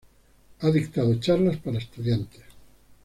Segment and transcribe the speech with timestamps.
[0.61, 2.41] Ha dictado charlas para estudiantes.